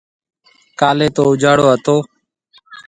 [0.79, 1.97] ڪاليَ تو اُجاݪو هتو۔